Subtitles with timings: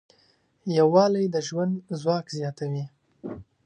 [0.77, 2.85] یووالی د ژوند ځواک زیاتوي.